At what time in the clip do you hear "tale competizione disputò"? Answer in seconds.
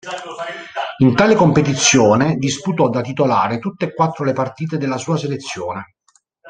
1.13-2.89